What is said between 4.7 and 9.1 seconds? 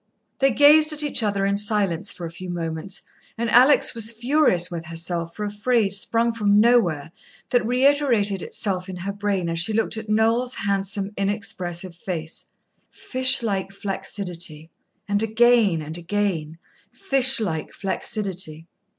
with herself for a phrase sprung from nowhere that reiterated itself in